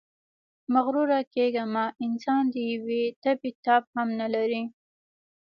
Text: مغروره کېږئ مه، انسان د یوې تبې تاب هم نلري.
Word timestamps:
مغروره 0.73 1.19
کېږئ 1.33 1.63
مه، 1.73 1.85
انسان 2.05 2.43
د 2.53 2.55
یوې 2.71 3.03
تبې 3.23 3.51
تاب 3.65 3.83
هم 3.95 4.07
نلري. 4.19 4.63